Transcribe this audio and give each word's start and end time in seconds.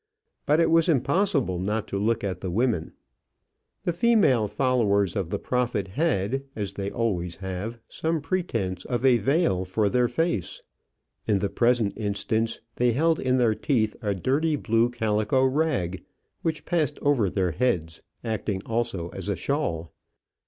But 0.47 0.59
it 0.59 0.71
was 0.71 0.89
impossible 0.89 1.59
not 1.59 1.87
to 1.89 1.99
look 1.99 2.23
at 2.23 2.41
the 2.41 2.49
women. 2.49 2.93
The 3.83 3.93
female 3.93 4.47
followers 4.47 5.15
of 5.15 5.29
the 5.29 5.37
Prophet 5.37 5.89
had, 5.89 6.41
as 6.55 6.73
they 6.73 6.89
always 6.89 7.35
have, 7.35 7.77
some 7.87 8.19
pretence 8.19 8.83
of 8.85 9.05
a 9.05 9.19
veil 9.19 9.63
for 9.63 9.89
their 9.89 10.07
face. 10.07 10.63
In 11.27 11.37
the 11.37 11.49
present 11.49 11.93
instance, 11.97 12.61
they 12.77 12.93
held 12.93 13.19
in 13.19 13.37
their 13.37 13.53
teeth 13.53 13.95
a 14.01 14.15
dirty 14.15 14.55
blue 14.55 14.89
calico 14.89 15.45
rag, 15.45 16.03
which 16.41 16.65
passed 16.65 16.97
over 17.03 17.29
their 17.29 17.51
heads, 17.51 18.01
acting 18.23 18.63
also 18.65 19.09
as 19.09 19.29
a 19.29 19.35
shawl. 19.35 19.93